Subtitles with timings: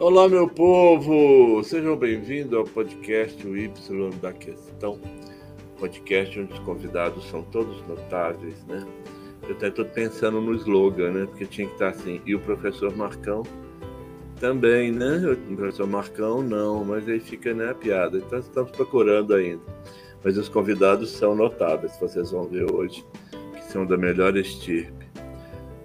[0.00, 1.62] Olá, meu povo!
[1.62, 4.98] Sejam bem-vindos ao podcast O Y da Questão,
[5.78, 8.82] podcast onde os convidados são todos notáveis, né?
[9.46, 11.26] Eu até estou pensando no slogan, né?
[11.26, 12.18] Porque tinha que estar assim.
[12.24, 13.42] E o professor Marcão
[14.40, 15.18] também, né?
[15.50, 18.16] O professor Marcão não, mas aí fica né, a piada.
[18.16, 19.62] Então estamos procurando ainda.
[20.24, 23.04] Mas os convidados são notáveis, vocês vão ver hoje,
[23.52, 24.99] que são da melhor estirpe.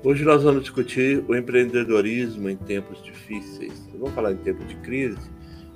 [0.06, 3.90] Hoje nós vamos discutir o empreendedorismo em tempos difíceis.
[3.91, 5.18] Vamos falar em tempos de crise,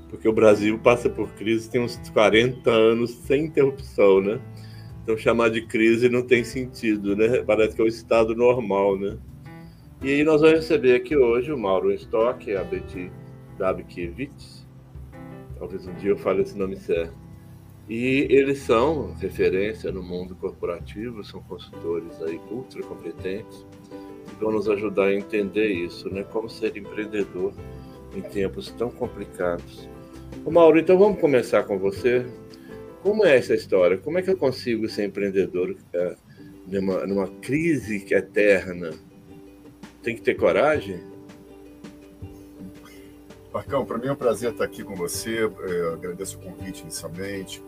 [0.08, 4.40] porque o Brasil passa por crise tem uns 40 anos sem interrupção, né?
[5.02, 7.42] Então chamar de crise não tem sentido, né?
[7.42, 9.18] Parece que é o estado normal, né?
[10.00, 13.12] E aí nós vamos receber aqui hoje o Mauro Stock, a Betty
[13.58, 14.64] Dabkiewicz.
[15.58, 17.16] Talvez um dia eu fale esse nome certo.
[17.90, 23.66] E eles são referência no mundo corporativo, são consultores aí ultra competentes
[24.40, 26.24] vão nos ajudar a entender isso, né?
[26.24, 27.54] Como ser empreendedor
[28.16, 29.88] em tempos tão complicados.
[30.46, 32.26] Ô Mauro, então vamos começar com você.
[33.02, 33.98] Como é essa história?
[33.98, 36.16] Como é que eu consigo ser empreendedor é,
[36.68, 38.92] numa, numa crise que é eterna?
[40.04, 41.02] Tem que ter coragem?
[43.54, 45.40] Marcão, para mim é um prazer estar aqui com você.
[45.40, 47.64] Eu agradeço o convite inicialmente,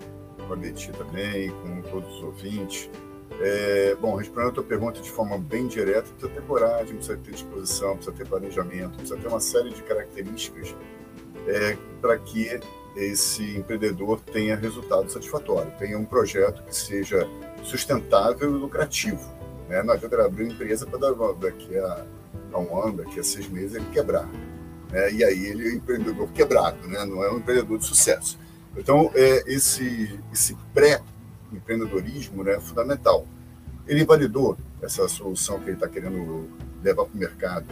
[0.47, 2.89] com a Betty também, com todos os ouvintes.
[3.43, 7.31] É, bom, respondendo a tua pergunta de forma bem direta, precisa ter coragem, precisa ter
[7.31, 10.75] disposição, precisa ter planejamento, precisa ter uma série de características
[11.47, 12.59] é, para que
[12.95, 17.27] esse empreendedor tenha resultado satisfatório, tenha um projeto que seja
[17.63, 19.27] sustentável e lucrativo.
[19.67, 19.81] Né?
[19.81, 20.99] Não adianta abrir uma empresa para
[21.33, 22.05] daqui a,
[22.53, 24.27] a, um ano, daqui a seis meses ele quebrar.
[24.91, 25.13] Né?
[25.13, 27.05] E aí ele é um empreendedor quebrado, né?
[27.05, 28.37] não é um empreendedor de sucesso.
[28.77, 31.01] Então, é, esse, esse pré
[31.51, 33.25] empreendedorismo né, fundamental.
[33.87, 36.49] Ele validou essa solução que ele está querendo
[36.83, 37.65] levar para o mercado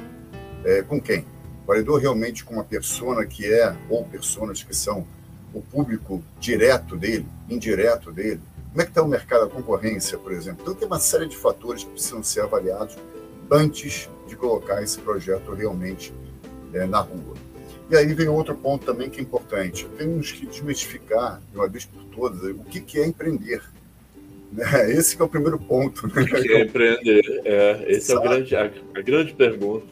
[0.64, 1.26] é, com quem?
[1.66, 5.06] Validou realmente com uma persona que é, ou pessoas que são
[5.54, 8.42] o público direto dele, indireto dele?
[8.70, 10.62] Como é que está o mercado, a concorrência, por exemplo?
[10.62, 12.98] Então tem uma série de fatores que precisam ser avaliados
[13.50, 16.14] antes de colocar esse projeto realmente
[16.74, 17.36] é, na rua.
[17.90, 19.88] E aí vem outro ponto também que é importante.
[19.98, 23.64] Temos que desmistificar, de uma vez por todas, o que, que é empreender.
[24.52, 24.92] Né?
[24.92, 26.06] Esse é o primeiro ponto.
[26.08, 26.22] Né?
[26.22, 27.42] O que é empreender?
[27.46, 29.88] É, esse é o grande, a, a, grande pergunta.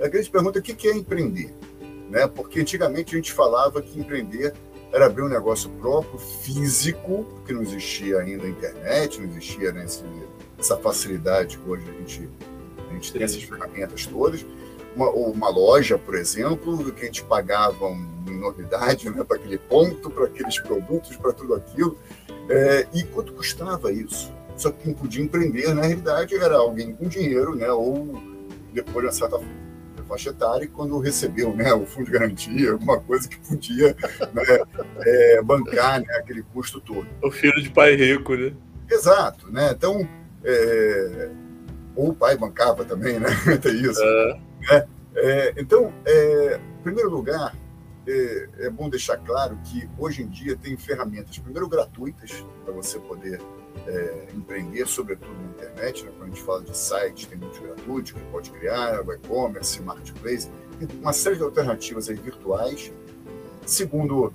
[0.00, 1.52] A grande pergunta é o que, que é empreender?
[2.08, 2.26] Né?
[2.26, 4.54] Porque antigamente a gente falava que empreender
[4.90, 9.86] era abrir um negócio próprio, físico, porque não existia ainda a internet, não existia né,
[10.58, 12.28] essa facilidade que hoje a gente,
[12.90, 14.44] a gente tem essas ferramentas todas
[14.94, 20.10] uma, uma loja, por exemplo, que a gente pagava uma enormidade né, para aquele ponto,
[20.10, 21.98] para aqueles produtos, para tudo aquilo.
[22.48, 24.32] É, e quanto custava isso?
[24.56, 28.20] Só que quem podia empreender, na realidade, era alguém com dinheiro, né, ou
[28.72, 29.40] depois de uma certa
[30.08, 33.96] faixa etária, quando recebeu né, o fundo de garantia, alguma coisa que podia
[34.32, 34.42] né,
[35.06, 37.06] é, bancar né, aquele custo todo.
[37.22, 38.52] O filho de pai rico, né?
[38.90, 39.72] Exato, né?
[39.72, 40.06] Então,
[40.44, 41.30] é,
[41.96, 43.28] ou o pai bancava também, né?
[43.62, 44.02] Tem isso.
[44.02, 44.51] É.
[44.70, 44.86] Né?
[45.14, 47.54] É, então, é, em primeiro lugar,
[48.06, 52.98] é, é, bom deixar claro que hoje em dia tem ferramentas, primeiro gratuitas, para você
[52.98, 53.40] poder
[53.86, 56.04] é, empreender, sobretudo na internet.
[56.04, 56.12] Né?
[56.16, 60.50] Quando a gente fala de sites, tem muitos gratuitos que pode criar, e-commerce, marketplace,
[61.00, 62.92] uma série de alternativas aí virtuais.
[63.64, 64.32] Segundo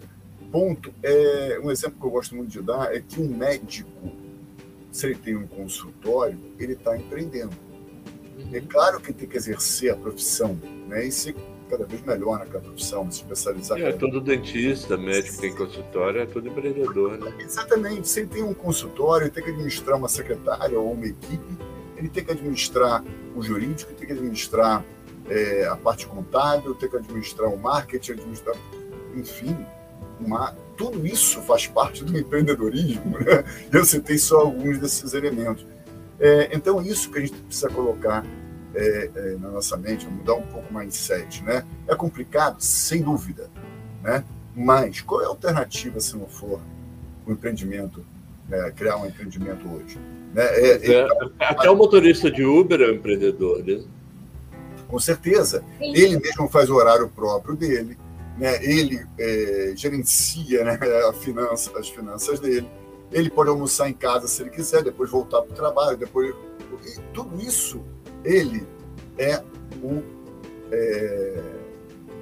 [0.52, 4.12] ponto, é, um exemplo que eu gosto muito de dar é que um médico,
[4.92, 7.52] se ele tem um consultório, ele está empreendendo
[8.54, 11.06] é claro que tem que exercer a profissão, né?
[11.06, 11.36] E ser
[11.70, 13.80] cada vez melhor naquela profissão, se especializar.
[13.80, 17.34] É, todo dentista, médico tem consultório, é todo empreendedor, né?
[17.40, 18.08] Exatamente.
[18.08, 21.58] Se ele tem um consultório, tem que administrar uma secretária ou uma equipe,
[21.98, 23.04] ele tem que administrar
[23.36, 24.84] o jurídico, tem que administrar
[25.30, 28.56] é, a parte contábil, tem que administrar o marketing, administrar,
[29.16, 29.58] enfim,
[30.20, 33.18] uma, tudo isso faz parte do empreendedorismo.
[33.20, 33.44] Né?
[33.72, 35.66] Eu citei só alguns desses elementos.
[36.20, 38.26] É, então, isso que a gente precisa colocar
[38.76, 41.44] é, é, na nossa mente, mudar um pouco o mindset.
[41.44, 41.64] Né?
[41.88, 43.50] É complicado, sem dúvida,
[44.04, 44.24] né?
[44.56, 46.60] mas qual é a alternativa se não for
[47.26, 48.06] o empreendimento,
[48.48, 48.72] né?
[48.76, 50.00] criar um empreendimento hoje?
[50.34, 50.44] Né?
[50.44, 51.08] É, é,
[51.40, 53.84] até o motorista de Uber é um empreendedor, né?
[54.88, 55.64] Com certeza.
[55.80, 55.94] Sim.
[55.94, 57.98] Ele mesmo faz o horário próprio dele,
[58.38, 58.64] né?
[58.64, 62.68] ele é, gerencia né, a finança, as finanças dele
[63.12, 66.36] ele pode almoçar em casa se ele quiser, depois voltar para o trabalho, depois
[66.86, 67.82] e tudo isso
[68.24, 68.66] ele
[69.18, 69.42] é
[69.82, 70.04] o,
[70.72, 71.44] é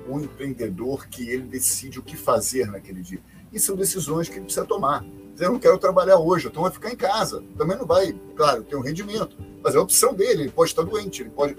[0.07, 3.19] o empreendedor que ele decide o que fazer naquele dia.
[3.51, 5.05] E são decisões que ele precisa tomar.
[5.39, 7.43] Eu não quero trabalhar hoje, então vai ficar em casa.
[7.57, 10.43] Também não vai, claro, ter um rendimento, mas é a opção dele.
[10.43, 11.57] Ele pode estar doente, ele pode,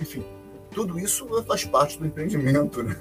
[0.00, 0.24] enfim,
[0.72, 2.82] tudo isso faz parte do empreendimento.
[2.82, 2.96] Né?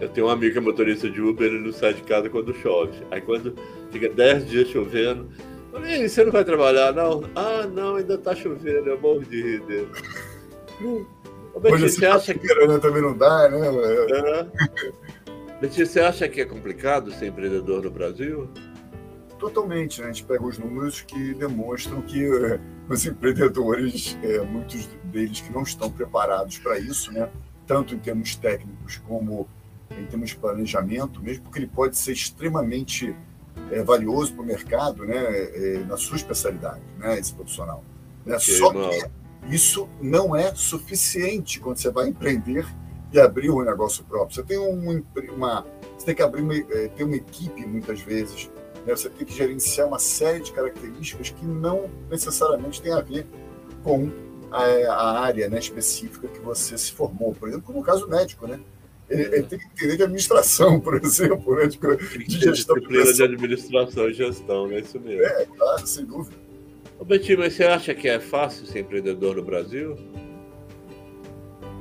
[0.00, 2.54] Eu tenho um amigo que é motorista de Uber, ele não sai de casa quando
[2.54, 3.02] chove.
[3.10, 3.54] Aí quando
[3.98, 5.28] fica 10 dias chovendo,
[5.72, 7.24] falei, você não vai trabalhar, não?
[7.34, 9.88] Ah, não, ainda tá chovendo, eu morro de rir dele.
[11.54, 12.46] Hoje você acha que...
[12.46, 12.78] Né?
[12.78, 13.58] Também não dá, né?
[13.66, 14.46] É.
[15.60, 18.48] Betinho, você acha que é complicado ser empreendedor no Brasil?
[19.38, 20.08] Totalmente, né?
[20.08, 25.52] A gente pega os números que demonstram que é, os empreendedores, é, muitos deles que
[25.52, 27.30] não estão preparados para isso, né?
[27.66, 29.48] tanto em termos técnicos como
[29.90, 33.14] em termos de planejamento, mesmo porque ele pode ser extremamente
[33.70, 35.16] é, valioso para o mercado, né?
[35.16, 37.18] É, na sua especialidade, né?
[37.18, 37.82] esse profissional.
[38.24, 38.36] Né?
[38.36, 39.10] Okay, Só que
[39.54, 42.66] isso não é suficiente quando você vai empreender
[43.12, 44.34] e abrir um negócio próprio.
[44.34, 45.02] Você tem um,
[45.34, 45.64] uma,
[45.96, 46.54] você tem que abrir uma,
[46.96, 48.50] ter uma equipe muitas vezes
[48.86, 48.94] né?
[48.94, 53.26] Você tem que gerenciar uma série de características que não necessariamente tem a ver
[53.82, 54.10] com
[54.50, 57.34] a, a área né, específica que você se formou.
[57.34, 58.60] Por exemplo, no caso médico, né?
[59.08, 61.66] Ele, ele, tem que entender de administração, por exemplo, né?
[61.66, 62.76] de, de gestão.
[62.76, 64.80] Disciplina de administração e gestão, né?
[64.80, 65.22] Isso mesmo.
[65.22, 66.36] É, claro, sem dúvida.
[66.98, 69.96] Ô, Betinho, mas você acha que é fácil ser empreendedor no Brasil?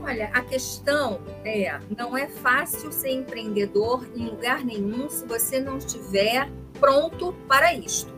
[0.04, 5.80] Olha, a questão é, não é fácil ser empreendedor em lugar nenhum se você não
[5.80, 6.48] estiver
[6.80, 8.14] pronto para isto.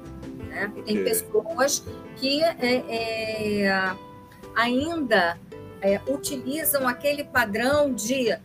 [0.50, 0.70] Né?
[0.70, 0.84] Okay.
[0.84, 1.86] Tem pessoas
[2.18, 3.96] que é, é,
[4.54, 5.40] ainda
[5.82, 8.42] é, utilizam aquele padrão de é,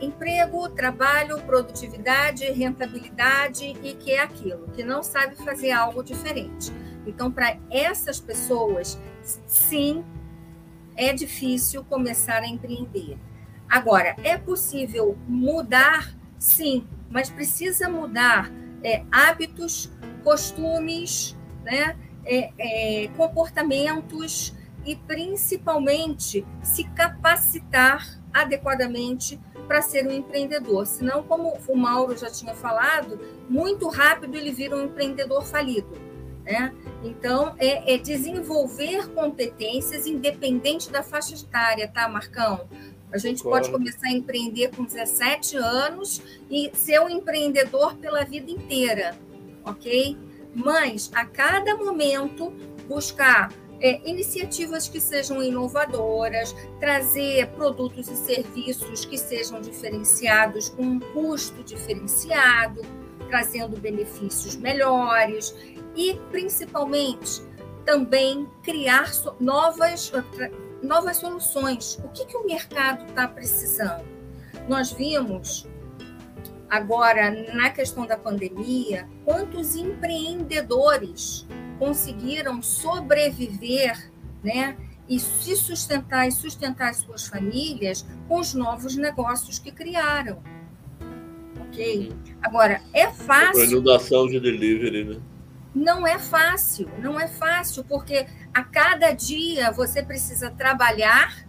[0.00, 6.72] emprego, trabalho, produtividade, rentabilidade e que é aquilo, que não sabe fazer algo diferente.
[7.06, 8.98] Então, para essas pessoas,
[9.46, 10.04] sim,
[10.96, 13.18] é difícil começar a empreender.
[13.68, 16.16] Agora, é possível mudar?
[16.38, 18.50] Sim, mas precisa mudar
[18.82, 19.90] é, hábitos,
[20.22, 21.96] costumes, né?
[22.28, 24.52] É, é, comportamentos
[24.86, 30.86] e principalmente se capacitar adequadamente para ser um empreendedor.
[30.86, 33.18] Senão, como o Mauro já tinha falado,
[33.48, 36.06] muito rápido ele vira um empreendedor falido.
[36.44, 36.72] Né?
[37.02, 42.68] Então, é, é desenvolver competências independente da faixa etária, tá, Marcão?
[43.12, 48.50] A gente pode começar a empreender com 17 anos e ser um empreendedor pela vida
[48.50, 49.16] inteira,
[49.64, 50.16] ok?
[50.54, 52.52] Mas a cada momento
[52.88, 53.50] buscar
[53.80, 61.62] é, iniciativas que sejam inovadoras, trazer produtos e serviços que sejam diferenciados com um custo
[61.62, 62.82] diferenciado,
[63.28, 65.54] trazendo benefícios melhores
[65.94, 67.42] e, principalmente,
[67.84, 70.12] também criar novas
[70.82, 71.98] novas soluções.
[72.04, 74.04] O que, que o mercado está precisando?
[74.68, 75.66] Nós vimos
[76.68, 81.46] agora, na questão da pandemia, quantos empreendedores
[81.78, 84.10] conseguiram sobreviver
[84.42, 84.76] né,
[85.08, 90.42] e se sustentar e sustentar as suas famílias com os novos negócios que criaram.
[91.60, 92.12] Ok?
[92.42, 93.62] Agora, é fácil.
[93.62, 95.20] A inundação de delivery, né?
[95.74, 101.46] Não é fácil, não é fácil, porque a cada dia você precisa trabalhar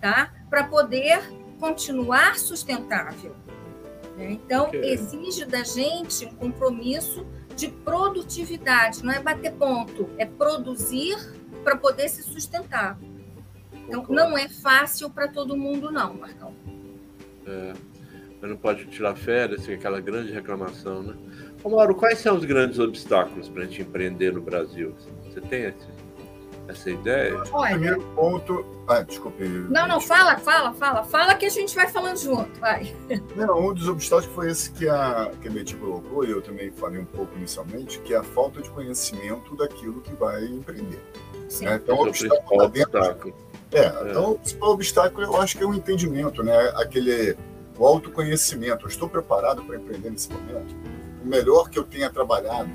[0.00, 1.20] tá, para poder
[1.58, 3.36] continuar sustentável.
[4.16, 4.32] Né?
[4.32, 4.94] Então, okay.
[4.94, 11.16] exige da gente um compromisso de produtividade, não é bater ponto, é produzir
[11.62, 12.98] para poder se sustentar.
[13.86, 16.54] Então, não é fácil para todo mundo, não, Marcão.
[17.46, 17.72] É,
[18.40, 21.14] mas não pode tirar férias, tem aquela grande reclamação, né?
[21.62, 24.94] Ô Mauro, quais são os grandes obstáculos para a gente empreender no Brasil?
[25.24, 25.86] Você tem esse,
[26.70, 27.42] essa ideia?
[27.52, 28.64] Olha, Primeiro ponto.
[28.86, 29.44] Ah, desculpe.
[29.44, 31.04] Não, não, fala, fala, fala.
[31.04, 32.94] Fala que a gente vai falando junto, vai.
[33.36, 36.70] Não, um dos obstáculos foi esse que a, que a Betty colocou, e eu também
[36.72, 41.00] falei um pouco inicialmente, que é a falta de conhecimento daquilo que vai empreender.
[41.48, 41.66] Sim.
[41.66, 41.80] Né?
[41.82, 43.34] Então, o obstáculo dentro.
[43.72, 46.56] É, é, então o principal obstáculo eu acho que é o entendimento, né?
[46.74, 47.36] Aquele
[47.78, 48.84] o autoconhecimento.
[48.84, 50.74] Eu estou preparado para empreender nesse momento
[51.22, 52.70] o melhor que eu tenha trabalhado,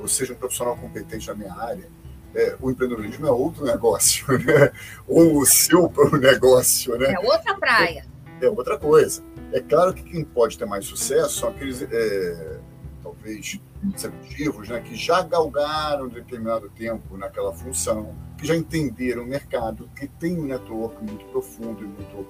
[0.00, 1.88] ou seja, um profissional competente na minha área,
[2.34, 4.72] é, o empreendedorismo é outro negócio, né?
[5.06, 6.96] ou o seu negócio.
[6.96, 7.12] Né?
[7.12, 8.04] É outra praia.
[8.40, 9.22] É, é, outra coisa.
[9.52, 12.58] É claro que quem pode ter mais sucesso são aqueles, é,
[13.02, 13.60] talvez,
[13.94, 20.06] executivos né, que já galgaram determinado tempo naquela função, que já entenderam o mercado, que
[20.06, 22.26] tem um network muito profundo e muito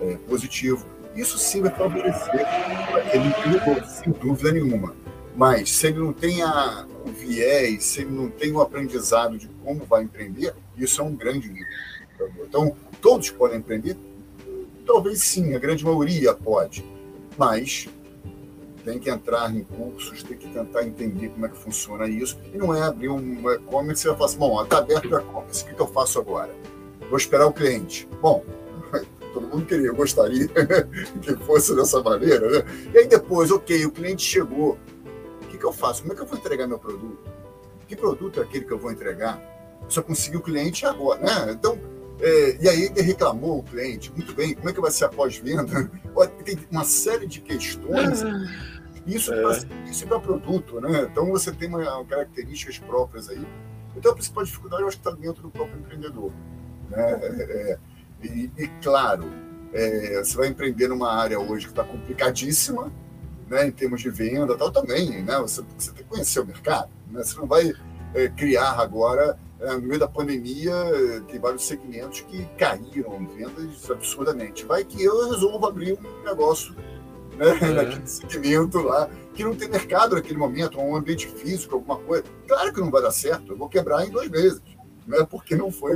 [0.00, 0.86] é, positivo.
[1.14, 2.46] Isso sim vai favorecer
[2.96, 4.94] aquele empreendedor, sem dúvida nenhuma.
[5.34, 9.48] Mas se ele não tem a, o viés, se ele não tem o aprendizado de
[9.64, 11.66] como vai empreender, isso é um grande nível.
[12.46, 13.96] Então, todos podem empreender?
[14.86, 16.84] Talvez sim, a grande maioria pode.
[17.38, 17.88] Mas
[18.84, 22.38] tem que entrar em cursos, tem que tentar entender como é que funciona isso.
[22.52, 25.66] E não é abrir um e-commerce e falar assim, bom, está aberto o e-commerce, o
[25.66, 26.50] que, que eu faço agora?
[27.08, 28.08] Vou esperar o cliente.
[28.20, 28.44] Bom,
[29.32, 30.48] todo mundo queria, gostaria
[31.22, 32.48] que fosse dessa maneira.
[32.48, 32.64] Né?
[32.94, 34.78] E aí depois, ok, o cliente chegou.
[35.62, 36.02] Que, que eu faço?
[36.02, 37.18] Como é que eu vou entregar meu produto?
[37.86, 39.40] Que produto é aquele que eu vou entregar?
[39.82, 41.20] Eu só consegui o cliente agora.
[41.20, 41.52] Né?
[41.52, 41.78] Então,
[42.20, 45.08] é, e aí ele reclamou o cliente, muito bem, como é que vai ser a
[45.08, 45.90] pós-venda?
[46.44, 48.22] Tem uma série de questões.
[49.06, 50.06] Isso é.
[50.06, 51.08] para produto, né?
[51.10, 53.44] Então você tem uma, características próprias aí.
[53.96, 56.32] Então a principal dificuldade eu acho que está dentro do próprio empreendedor.
[56.88, 57.12] Né?
[57.20, 57.78] É,
[58.22, 59.24] e, e, claro,
[59.72, 62.92] é, você vai empreender numa área hoje que está complicadíssima,
[63.52, 65.38] né, em termos de venda tal também, né?
[65.40, 67.22] Você, você tem que conhecer o mercado, né?
[67.22, 67.70] Você não vai
[68.14, 70.72] é, criar agora é, no meio da pandemia,
[71.28, 74.64] tem vários segmentos que caíram vendas absurdamente.
[74.64, 76.74] Vai que eu resolvo abrir um negócio
[77.36, 77.68] né, é.
[77.74, 82.24] naquele segmento lá, que não tem mercado naquele momento, um ambiente físico, alguma coisa.
[82.48, 84.62] Claro que não vai dar certo, eu vou quebrar em dois meses,
[85.06, 85.94] né, porque não foi.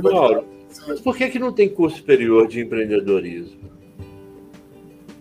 [0.87, 3.76] Mas por que, que não tem curso superior de empreendedorismo?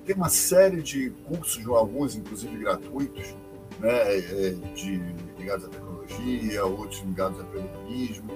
[0.07, 3.35] Tem uma série de cursos, alguns inclusive gratuitos,
[3.81, 5.03] né, é, de,
[5.37, 8.31] ligados à tecnologia, outros ligados ao empreendedorismo,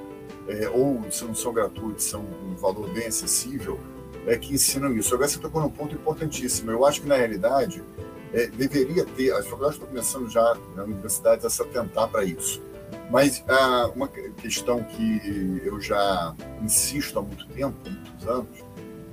[0.48, 3.78] é, ou se não são gratuitos, são um valor bem acessível,
[4.26, 5.14] é, que ensinam isso.
[5.14, 6.72] Agora você tocou num ponto importantíssimo.
[6.72, 7.82] Eu acho que, na realidade,
[8.32, 12.60] é, deveria ter, as faculdades estão começando já, nas universidades, a se atentar para isso.
[13.10, 18.64] Mas ah, uma questão que eu já insisto há muito tempo, muitos anos,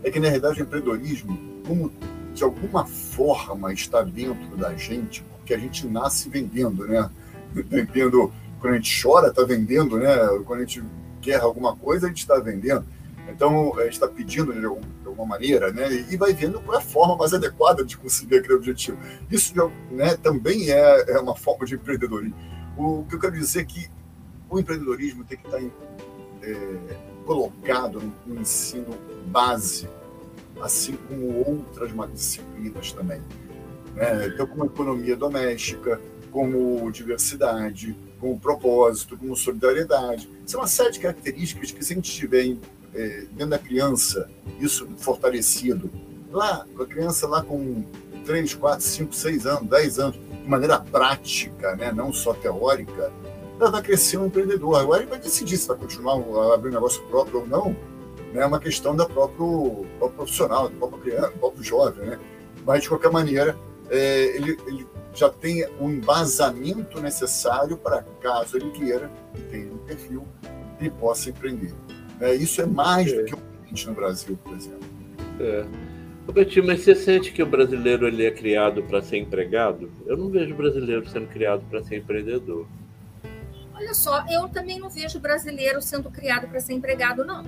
[0.03, 1.91] é que, na realidade, o empreendedorismo, como
[2.37, 7.09] de alguma forma está dentro da gente, porque a gente nasce vendendo, né?
[7.51, 10.15] Vendendo, quando a gente chora, está vendendo, né?
[10.45, 10.83] Quando a gente
[11.19, 12.85] quer alguma coisa, a gente está vendendo.
[13.27, 15.91] Então, a gente está pedindo de alguma maneira, né?
[16.11, 18.97] E vai vendo qual é a forma mais adequada de conseguir aquele objetivo.
[19.31, 19.53] Isso
[19.89, 22.35] né, também é, é uma forma de empreendedorismo.
[22.77, 23.89] O que eu quero dizer é que
[24.47, 25.71] o empreendedorismo tem que estar em,
[26.43, 28.93] é, colocado no ensino
[29.25, 29.89] base,
[30.61, 33.21] assim como outras disciplinas também.
[33.95, 34.27] Né?
[34.27, 35.99] Então, como economia doméstica,
[36.31, 40.29] como diversidade, como propósito, como solidariedade.
[40.45, 42.57] São uma série de características que, se a gente tiver
[42.93, 45.89] é, dentro da criança isso fortalecido,
[46.31, 47.83] lá, a criança lá com
[48.25, 51.91] 3, 4, 5, 6 anos, 10 anos, de maneira prática, né?
[51.91, 53.11] não só teórica,
[53.59, 54.75] ela vai crescer um empreendedor.
[54.75, 57.75] Agora ele vai decidir se vai continuar a abrir um negócio próprio ou não.
[58.37, 58.43] Né?
[58.43, 62.05] É uma questão da próprio, próprio profissional, do próprio criança, do próprio jovem.
[62.05, 62.19] Né?
[62.63, 63.57] Mas, de qualquer maneira,
[63.89, 69.77] é, ele, ele já tem um embasamento necessário para, caso ele queira, e tenha um
[69.79, 70.27] perfil,
[70.79, 71.73] ele possa empreender.
[72.21, 73.15] É, isso é mais é.
[73.15, 74.87] do que o cliente no Brasil, por exemplo.
[75.39, 75.65] É.
[76.27, 79.89] Robertinho, mas você sente que o brasileiro ele é criado para ser empregado?
[80.05, 82.67] Eu não vejo brasileiro sendo criado para ser empreendedor.
[83.73, 87.45] Olha só, eu também não vejo brasileiro sendo criado para ser empregado, não.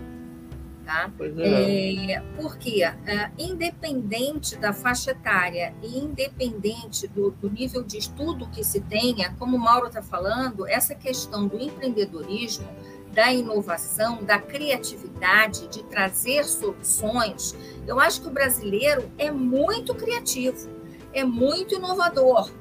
[0.90, 1.12] Tá?
[1.16, 2.14] Pois é.
[2.14, 8.64] é porque, é, independente da faixa etária e independente do, do, nível de estudo que
[8.64, 12.68] se tenha, como o Mauro está falando, essa questão do empreendedorismo
[13.14, 17.56] da inovação, da criatividade, de trazer soluções,
[17.86, 20.72] eu acho que o brasileiro é muito criativo,
[21.14, 22.52] é muito inovador.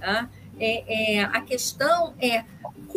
[0.00, 0.28] Tá?
[0.58, 2.44] É, é, a questão é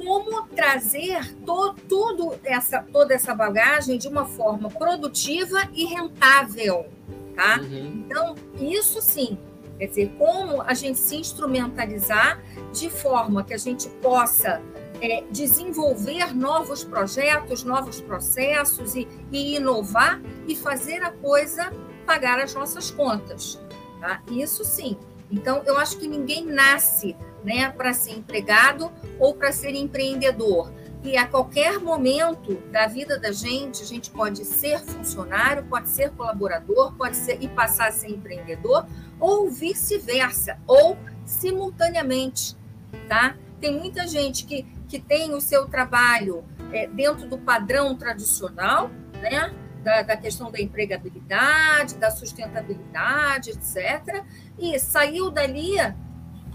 [0.09, 6.87] como trazer to, tudo essa, toda essa bagagem de uma forma produtiva e rentável.
[7.35, 7.59] Tá?
[7.59, 8.05] Uhum.
[8.07, 9.37] Então, isso sim,
[9.77, 12.41] quer dizer, como a gente se instrumentalizar
[12.73, 14.59] de forma que a gente possa
[14.99, 21.71] é, desenvolver novos projetos, novos processos e, e, inovar e fazer a coisa
[22.07, 23.61] pagar as nossas contas.
[24.01, 24.23] Tá?
[24.31, 24.97] Isso sim.
[25.31, 30.71] Então, eu acho que ninguém nasce né, para ser empregado ou para ser empreendedor.
[31.03, 36.11] E a qualquer momento da vida da gente, a gente pode ser funcionário, pode ser
[36.11, 38.85] colaborador, pode ser e passar a ser empreendedor,
[39.17, 42.57] ou vice-versa, ou simultaneamente,
[43.07, 43.37] tá?
[43.61, 46.43] Tem muita gente que que tem o seu trabalho
[46.73, 48.89] é, dentro do padrão tradicional,
[49.21, 49.53] né?
[49.83, 54.23] Da, da, questão da empregabilidade, da sustentabilidade, etc.
[54.57, 55.75] E saiu dali,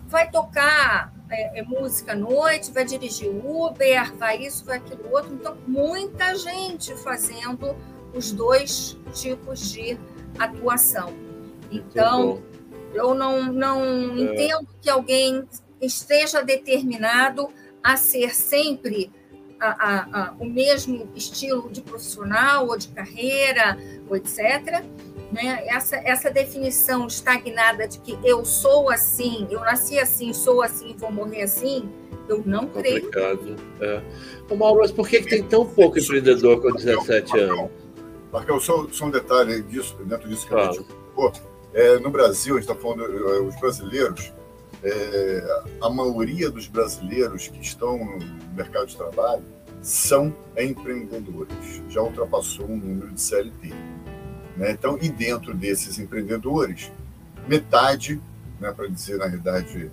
[0.07, 5.35] vai tocar é, é, música à noite, vai dirigir Uber, vai isso, vai aquilo outro.
[5.35, 7.75] Então, muita gente fazendo
[8.13, 9.99] os dois tipos de
[10.39, 11.13] atuação.
[11.71, 12.43] Então,
[12.93, 14.21] eu não, não é.
[14.21, 15.49] entendo que alguém
[15.81, 17.49] esteja determinado
[17.83, 19.11] a ser sempre
[19.61, 24.85] a, a, a, o mesmo estilo de profissional ou de carreira, ou etc.
[25.33, 25.65] Né?
[25.67, 31.11] Essa, essa definição estagnada de que eu sou assim, eu nasci assim, sou assim, vou
[31.11, 31.89] morrer assim,
[32.29, 33.11] eu não creio.
[33.81, 34.03] É.
[34.49, 37.71] Ô, Mauro, mas por que, que tem tão pouco empreendedor com 17 anos?
[38.33, 40.71] Marcão, só, só um detalhe disso, dentro disso que claro.
[40.71, 41.33] a gente colocou.
[41.73, 44.33] É, no Brasil, a gente está falando, é, os brasileiros,
[44.85, 48.19] é, a maioria dos brasileiros que estão no
[48.55, 49.43] mercado de trabalho
[49.83, 53.69] são empreendedores, já ultrapassou um número de CLT.
[54.57, 54.71] Né?
[54.71, 56.91] Então, e dentro desses empreendedores,
[57.49, 58.21] metade,
[58.61, 59.91] né, para dizer na realidade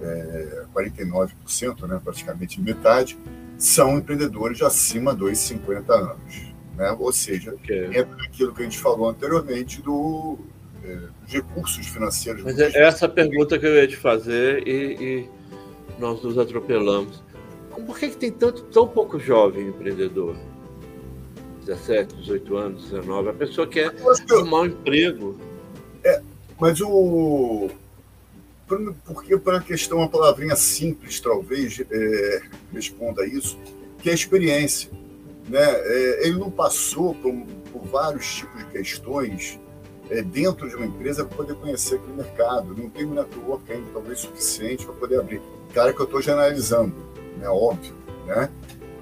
[0.00, 3.18] é, 49%, né, praticamente metade,
[3.56, 6.54] são empreendedores de acima dos 50 anos.
[6.76, 6.90] Né?
[6.98, 7.86] Ou seja, okay.
[7.86, 10.38] entra naquilo que a gente falou anteriormente do,
[11.26, 12.42] recursos financeiros.
[12.42, 15.30] Mas é essa pergunta que eu ia te fazer e, e
[15.98, 17.22] nós nos atropelamos.
[17.86, 20.36] Por que, que tem tanto, tão pouco jovem empreendedor?
[21.64, 23.28] 17, 18 anos, 19.
[23.30, 23.92] A pessoa quer
[24.30, 25.38] arrumar um emprego.
[26.04, 26.20] É,
[26.60, 27.70] mas o.
[29.06, 33.58] Porque para a questão, uma palavrinha simples, talvez, é, responda isso,
[33.98, 34.90] que é a experiência.
[35.48, 35.60] Né?
[35.60, 37.34] É, ele não passou por,
[37.70, 39.58] por, vários tipos de questões
[40.10, 42.74] é, dentro de uma empresa para poder conhecer aquele mercado.
[42.76, 45.40] Não um network ainda, talvez, suficiente para poder abrir.
[45.72, 46.94] Cara, que eu estou generalizando,
[47.38, 47.48] né?
[47.48, 47.94] óbvio.
[48.26, 48.48] Né?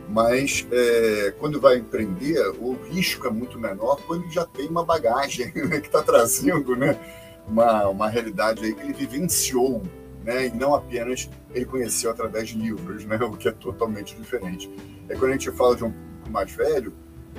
[0.09, 5.53] Mas é, quando vai empreender, o risco é muito menor quando já tem uma bagagem
[5.55, 6.99] né, que está trazendo né,
[7.47, 9.83] uma, uma realidade aí que ele vivenciou,
[10.25, 14.71] né, e não apenas ele conheceu através de livros, né, o que é totalmente diferente.
[15.09, 15.93] É quando a gente fala de um
[16.29, 16.93] mais velho,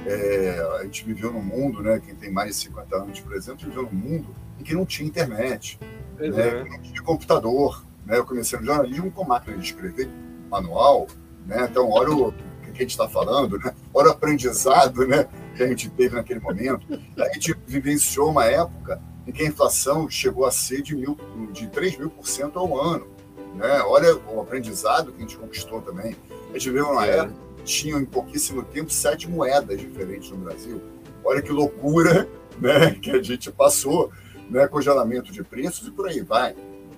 [0.05, 3.65] é, a gente viveu num mundo, né, quem tem mais de 50 anos, por exemplo,
[3.65, 4.27] viveu num mundo
[4.59, 5.79] em que não tinha internet,
[6.17, 6.63] né, é.
[6.63, 7.83] não tinha computador.
[8.05, 10.09] Né, eu comecei no jornalismo com máquina de escrever,
[10.50, 11.07] manual,
[11.45, 12.33] né, então olha o
[12.73, 13.73] que a gente está falando, né?
[13.93, 16.85] Olha o aprendizado né, que a gente teve naquele momento.
[17.17, 21.17] A gente vivenciou uma época em que a inflação chegou a ser de, mil,
[21.51, 23.07] de 3 mil por cento ao ano.
[23.55, 23.81] Né?
[23.85, 26.15] Olha o aprendizado que a gente conquistou também.
[26.50, 27.19] A gente viveu uma é.
[27.19, 30.82] época que tinha em pouquíssimo tempo sete moedas diferentes no Brasil.
[31.24, 32.27] Olha que loucura
[32.60, 34.12] né, que a gente passou,
[34.50, 36.56] né, congelamento de preços e por aí vai.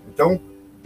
[0.07, 0.39] Então,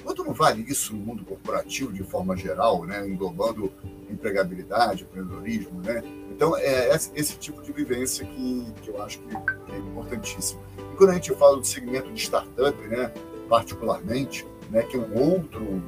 [0.04, 3.72] Quanto não vale isso no mundo corporativo de forma geral, né, englobando
[4.10, 6.04] empregabilidade, empreendedorismo, né?
[6.32, 10.62] Então, é esse tipo de vivência que, que eu acho que, é importantíssimo.
[10.78, 13.12] E quando a gente fala do segmento de startup, né,
[13.48, 15.82] particularmente, né, que é um outro,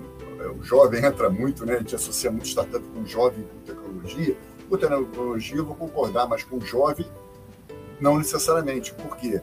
[0.50, 4.38] o jovem entra muito, né, a gente associa muito startup com jovem com tecnologia.
[4.70, 7.06] Com tecnologia eu vou concordar, mas com jovem
[8.00, 8.94] não necessariamente.
[8.94, 9.42] Por quê?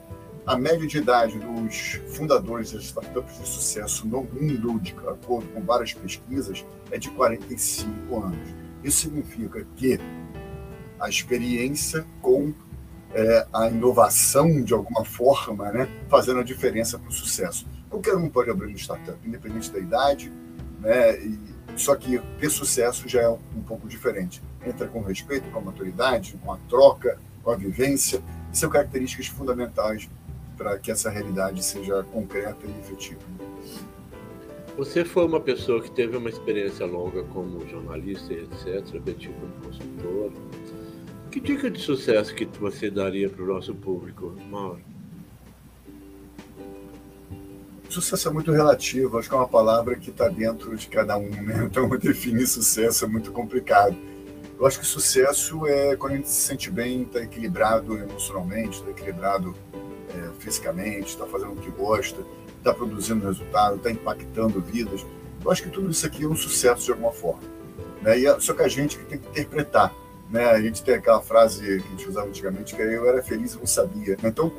[0.48, 5.60] a média de idade dos fundadores das startups de sucesso no mundo, de acordo com
[5.60, 8.48] várias pesquisas, é de 45 anos.
[8.82, 10.00] Isso significa que
[10.98, 12.54] a experiência com
[13.12, 17.66] é, a inovação, de alguma forma, né, fazendo a diferença para o sucesso.
[17.90, 20.32] Qualquer um pode abrir uma startup, independente da idade,
[20.80, 21.38] né, e,
[21.76, 24.42] só que ter sucesso já é um pouco diferente.
[24.66, 28.20] Entra com respeito, com a maturidade, com a troca, com a vivência.
[28.52, 30.08] São características fundamentais
[30.56, 33.20] para que essa realidade seja concreta e efetiva.
[34.76, 40.32] Você foi uma pessoa que teve uma experiência longa como jornalista etc., repetido como consultor.
[41.30, 44.80] Que dica de sucesso que você daria para o nosso público, Mauro?
[47.88, 51.30] Sucesso é muito relativo, acho que é uma palavra que está dentro de cada um,
[51.30, 51.64] né?
[51.70, 53.96] Então, definir sucesso é muito complicado.
[54.58, 58.90] Eu acho que sucesso é quando a gente se sente bem, está equilibrado emocionalmente, está
[58.90, 59.54] equilibrado
[60.10, 62.22] é, fisicamente, está fazendo o que gosta,
[62.58, 65.06] está produzindo resultado, está impactando vidas.
[65.44, 67.42] Eu acho que tudo isso aqui é um sucesso de alguma forma.
[68.02, 68.18] Né?
[68.18, 69.94] E, só que a gente que tem que interpretar.
[70.28, 70.44] Né?
[70.44, 73.54] A gente tem aquela frase que a gente usava antigamente, que é eu era feliz
[73.54, 74.16] e não sabia.
[74.22, 74.52] Então,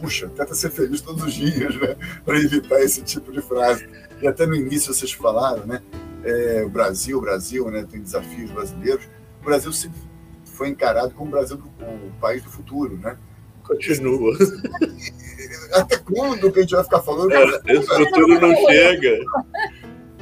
[0.00, 1.96] puxa, tenta ser feliz todos os dias, né?
[2.24, 3.88] para evitar esse tipo de frase.
[4.20, 5.82] E até no início vocês falaram, né?
[6.24, 7.86] É, o Brasil, o Brasil, né?
[7.90, 9.04] tem desafios brasileiros.
[9.40, 9.98] O Brasil sempre
[10.44, 13.16] foi encarado como o Brasil do, o país do futuro, né?
[13.62, 14.36] Continua.
[15.72, 17.32] Até quando que a gente vai ficar falando?
[17.32, 19.18] É, esse futuro não chega.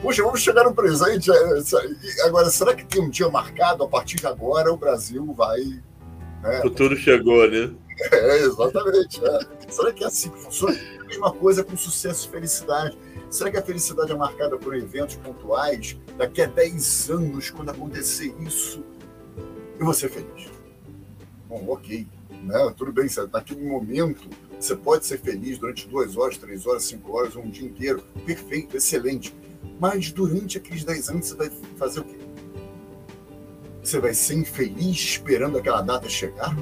[0.00, 1.30] Puxa, vamos chegar no presente.
[1.30, 3.84] É, agora, será que tem um dia marcado?
[3.84, 5.60] A partir de agora, o Brasil vai.
[6.42, 6.58] Né?
[6.58, 7.70] O futuro chegou, né?
[8.00, 9.20] É, exatamente.
[9.24, 9.70] É.
[9.70, 10.76] Será que é assim que funciona?
[11.00, 12.98] A mesma coisa com sucesso e felicidade.
[13.30, 15.96] Será que a felicidade é marcada por eventos pontuais?
[16.16, 18.84] Daqui a 10 anos, quando acontecer isso,
[19.78, 20.50] eu vou ser feliz.
[21.48, 22.06] Bom, ok.
[22.42, 22.74] Né?
[22.76, 24.28] Tudo bem, naquele momento
[24.60, 28.02] você pode ser feliz durante duas horas, três horas, cinco horas, um dia inteiro.
[28.24, 29.34] Perfeito, excelente.
[29.78, 32.16] Mas durante aqueles dez anos você vai fazer o quê?
[33.82, 36.56] Você vai ser infeliz esperando aquela data chegar?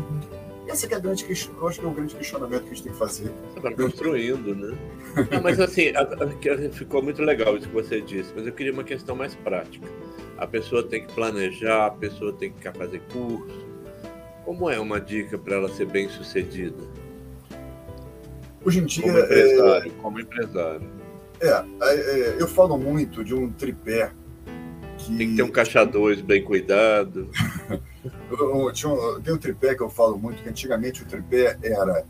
[0.72, 1.26] Esse é, grande
[1.60, 3.30] eu acho que é o grande questionamento que a gente tem que fazer.
[3.52, 4.78] Você vai construindo, né?
[5.30, 8.72] Não, mas assim, a, a, ficou muito legal isso que você disse, mas eu queria
[8.72, 9.86] uma questão mais prática.
[10.38, 13.66] A pessoa tem que planejar, a pessoa tem que fazer curso,
[14.44, 16.82] Como é uma dica para ela ser bem sucedida?
[18.64, 19.02] Hoje em dia.
[19.02, 19.92] Como empresário.
[19.92, 20.88] É, como empresário.
[21.40, 24.10] É, é, eu falo muito de um tripé.
[24.96, 25.16] Que...
[25.16, 27.28] Tem que ter um caixa dois bem cuidado.
[29.22, 32.04] tem um tripé que eu falo muito, que antigamente o tripé era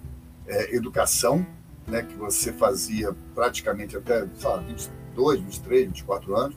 [0.47, 1.47] é, educação,
[1.87, 6.57] né, que você fazia praticamente até sei lá, 22, 23, 24 anos.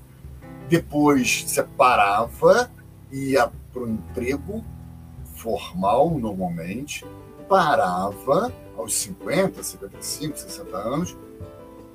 [0.69, 2.71] Depois você parava,
[3.11, 4.63] ia para o emprego
[5.35, 7.05] formal, normalmente,
[7.47, 11.17] parava aos 50, 55, 60 anos,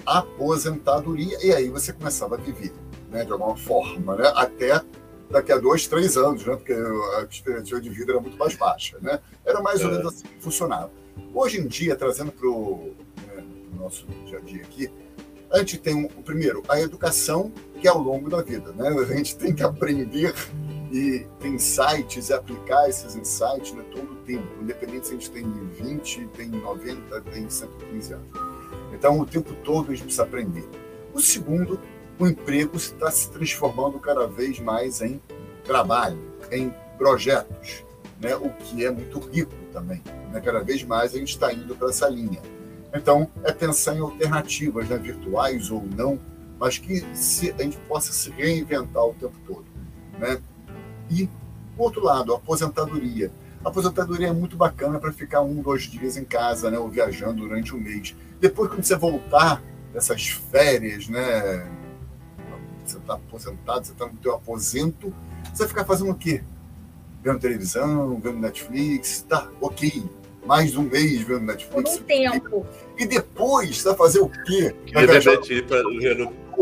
[0.07, 2.73] aposentadoria, e aí você começava a viver,
[3.11, 4.81] né, de alguma forma, né, até
[5.31, 8.99] daqui a dois, três anos, né, porque a expectativa de vida era muito mais baixa.
[9.01, 9.21] Né?
[9.47, 9.93] Era mais ou é.
[9.93, 10.91] menos assim que funcionava.
[11.33, 12.95] Hoje em dia, trazendo para o
[13.27, 13.45] né,
[13.79, 14.91] nosso dia a dia aqui,
[15.51, 18.73] a gente tem, um, primeiro, a educação, que é ao longo da vida.
[18.73, 18.89] Né?
[18.89, 20.35] A gente tem que aprender
[20.93, 25.31] e tem insights e aplicar esses insights né, todo o tempo, independente se a gente
[25.31, 28.31] tem 20, tem 90, tem 115 anos.
[28.93, 30.69] Então, o tempo todo a gente precisa aprender.
[31.15, 31.81] O segundo,
[32.21, 35.19] o emprego está se transformando cada vez mais em
[35.65, 36.19] trabalho,
[36.53, 37.83] em projetos,
[38.21, 38.37] né?
[38.37, 40.03] o que é muito rico também.
[40.31, 40.41] Né?
[40.43, 42.43] Cada vez mais a gente está indo para essa linha.
[42.95, 44.99] Então, é pensar em alternativas, né?
[44.99, 46.19] virtuais ou não,
[46.59, 49.65] mas que se, a gente possa se reinventar o tempo todo.
[50.19, 50.39] Né?
[51.11, 51.27] E,
[51.75, 53.31] por outro lado, a aposentadoria.
[53.65, 57.47] A aposentadoria é muito bacana para ficar um, dois dias em casa, né, ou viajando
[57.47, 58.15] durante um mês.
[58.39, 61.67] Depois, quando você voltar dessas férias, né,
[62.91, 65.15] você está aposentado, você está no teu aposento,
[65.53, 66.43] você vai ficar fazendo o quê?
[67.23, 70.05] Vendo televisão, vendo Netflix, tá, ok.
[70.47, 71.99] Mais um mês vendo Netflix.
[71.99, 72.67] Por um tempo.
[72.99, 74.75] E depois, você vai fazer o quê?
[74.93, 75.39] Vai viajar...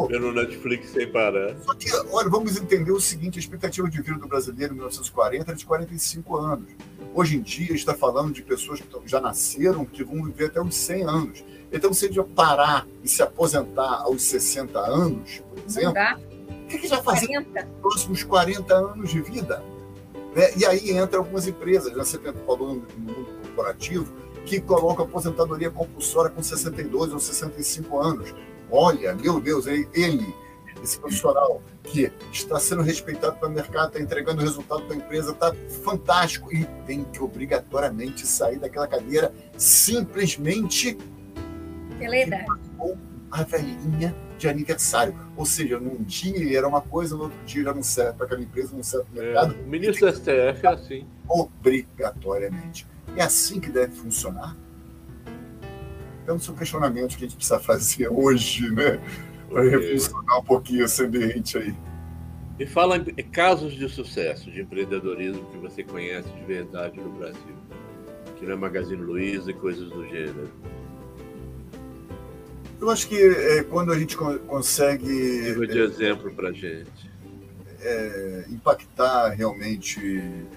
[0.06, 1.56] vendo Vendo Netflix sem parar.
[1.64, 5.50] Só que, olha, vamos entender o seguinte: a expectativa de vida do brasileiro em 1940
[5.50, 6.70] era de 45 anos.
[7.14, 10.76] Hoje em dia, está falando de pessoas que já nasceram, que vão viver até uns
[10.76, 11.44] 100 anos.
[11.72, 15.94] Então, se ele parar e se aposentar aos 60 anos, por exemplo,
[16.48, 19.62] o que, que já fazer nos próximos 40 anos de vida?
[20.34, 20.50] Né?
[20.56, 24.12] E aí entra algumas empresas, já você falou no mundo corporativo,
[24.44, 28.34] que colocam aposentadoria compulsória com 62 ou 65 anos.
[28.70, 30.35] Olha, meu Deus, ele,
[30.83, 35.54] esse profissional que está sendo respeitado pelo mercado, está entregando resultado para a empresa, está
[35.83, 40.98] fantástico e tem que obrigatoriamente sair daquela cadeira simplesmente
[41.98, 42.46] pela idade.
[43.31, 45.14] A velhinha de aniversário.
[45.37, 48.40] Ou seja, num dia era uma coisa, no outro dia já não serve para aquela
[48.40, 49.54] empresa, não serve para o mercado.
[49.54, 51.07] É, o ministro da STF é assim.
[51.28, 52.87] Obrigatoriamente.
[53.16, 54.57] É assim que deve funcionar?
[56.28, 59.00] Então, são questionamentos que a gente precisa fazer hoje, né?
[59.48, 61.74] Para reflexionar um pouquinho esse ambiente aí.
[62.60, 67.56] E fala em casos de sucesso de empreendedorismo que você conhece de verdade no Brasil.
[68.36, 70.50] Que não é Magazine Luiza e coisas do gênero.
[72.78, 75.06] Eu acho que é, quando a gente consegue.
[75.06, 77.08] Sirva de é, exemplo para gente.
[77.80, 80.00] É, impactar realmente.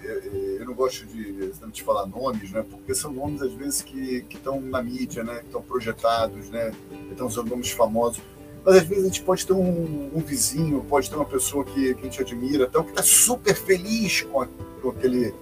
[0.04, 2.64] É, é, eu não gosto de, de falar nomes, né?
[2.68, 5.40] Porque são nomes às vezes que estão na mídia, né?
[5.44, 6.72] Estão projetados, né?
[7.10, 8.20] Então são nomes famosos.
[8.64, 11.94] Mas às vezes a gente pode ter um, um vizinho, pode ter uma pessoa que,
[11.94, 14.48] que a gente admira, então, que está super feliz com, a,
[14.80, 15.34] com aquele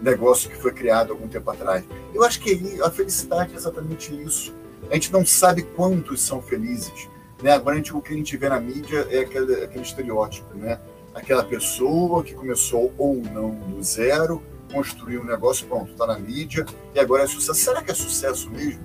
[0.00, 1.84] negócio que foi criado algum tempo atrás.
[2.14, 4.52] Eu acho que a felicidade é exatamente isso
[4.90, 7.08] a gente não sabe quantos são felizes.
[7.42, 7.52] Né?
[7.52, 10.78] Agora, a gente, o que a gente vê na mídia é aquele, aquele estereótipo, né?
[11.14, 16.66] Aquela pessoa que começou ou não do zero, construiu um negócio, pronto, está na mídia,
[16.92, 17.60] e agora é sucesso.
[17.60, 18.80] Será que é sucesso mesmo?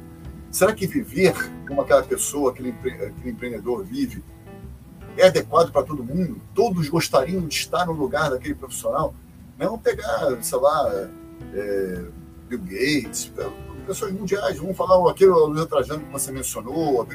[0.52, 1.34] Será que viver
[1.68, 4.24] como aquela pessoa, aquele, aquele empreendedor vive,
[5.18, 6.40] é adequado para todo mundo?
[6.54, 9.14] Todos gostariam de estar no lugar daquele profissional?
[9.58, 11.10] Não pegar, sei lá,
[11.54, 12.06] é,
[12.48, 13.32] Bill Gates,
[13.86, 17.08] pessoas mundiais, vamos falar aquilo, o Luiz Trajano que você mencionou,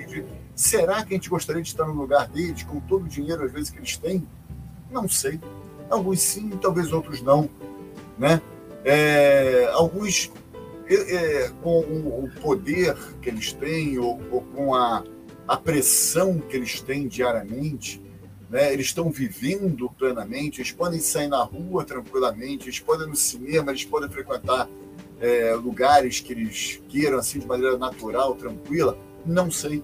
[0.57, 3.53] será que a gente gostaria de estar no lugar deles, com todo o dinheiro, às
[3.53, 4.27] vezes, que eles têm?
[4.95, 5.41] Não sei.
[5.91, 7.51] Alguns sim, talvez outros não.
[8.17, 8.41] Né?
[8.85, 10.31] É, alguns
[10.87, 15.03] é, é com o poder que eles têm, ou, ou com a,
[15.49, 18.01] a pressão que eles têm diariamente,
[18.49, 18.73] né?
[18.73, 23.73] eles estão vivendo plenamente, eles podem sair na rua tranquilamente, eles podem ir no cinema,
[23.73, 24.69] eles podem frequentar
[25.21, 28.97] é, lugares que eles queiram assim de maneira natural, tranquila?
[29.27, 29.83] Não sei.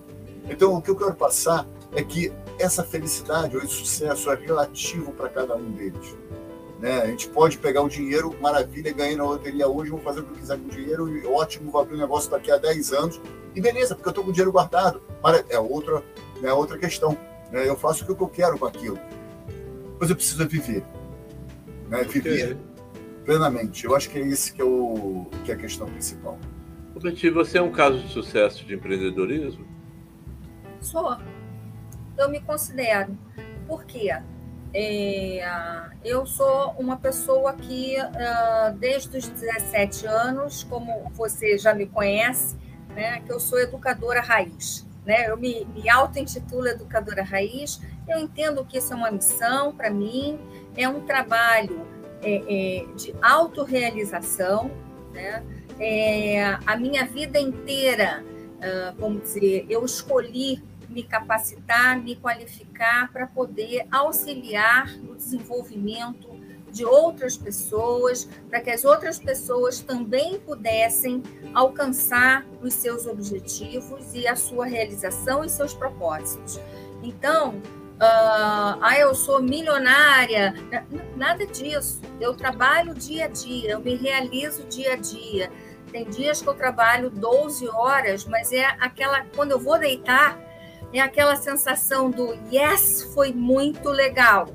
[0.49, 5.13] Então, o que eu quero passar é que essa felicidade ou esse sucesso é relativo
[5.13, 6.17] para cada um deles.
[6.79, 7.03] Né?
[7.03, 10.31] A gente pode pegar o dinheiro, maravilha, ganhei na loteria hoje, vou fazer o que
[10.33, 13.21] eu quiser com o dinheiro, e ótimo, vou abrir um negócio daqui a 10 anos,
[13.55, 15.03] e beleza, porque eu estou com o dinheiro guardado.
[15.49, 16.03] É outra,
[16.43, 17.17] é outra questão.
[17.51, 17.69] Né?
[17.69, 18.99] Eu faço o que eu quero com aquilo.
[19.99, 20.83] Mas eu preciso viver.
[21.89, 22.03] Né?
[22.05, 22.57] Viver
[23.25, 23.85] plenamente.
[23.85, 26.39] Eu acho que é isso que é, o, que é a questão principal.
[27.03, 29.65] Betty, você é um caso de sucesso de empreendedorismo?
[30.81, 31.17] Sou.
[32.17, 33.17] Eu me considero.
[33.67, 34.11] Por quê?
[34.73, 35.45] É,
[36.05, 42.57] eu sou uma pessoa que, uh, desde os 17 anos, como você já me conhece,
[42.95, 44.87] né, que eu sou educadora raiz.
[45.05, 45.29] Né?
[45.29, 47.81] Eu me, me auto-intitulo educadora raiz.
[48.09, 50.39] Eu entendo que isso é uma missão para mim,
[50.77, 51.87] é um trabalho
[52.23, 54.71] é, é, de autorrealização.
[55.13, 55.43] Né?
[55.81, 63.27] É, a minha vida inteira, uh, vamos dizer, eu escolhi me capacitar, me qualificar para
[63.27, 66.29] poder auxiliar no desenvolvimento
[66.71, 71.23] de outras pessoas, para que as outras pessoas também pudessem
[71.55, 76.61] alcançar os seus objetivos e a sua realização e seus propósitos.
[77.03, 80.55] Então, uh, ah, eu sou milionária,
[81.17, 82.01] nada disso.
[82.21, 85.51] Eu trabalho dia a dia, eu me realizo dia a dia.
[85.91, 90.39] Tem dias que eu trabalho 12 horas, mas é aquela quando eu vou deitar,
[90.93, 94.49] é aquela sensação do yes, foi muito legal,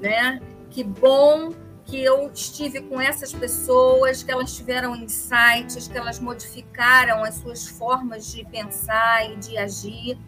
[0.00, 0.40] né?
[0.70, 1.52] Que bom
[1.84, 7.66] que eu estive com essas pessoas, que elas tiveram insights, que elas modificaram as suas
[7.66, 10.18] formas de pensar e de agir.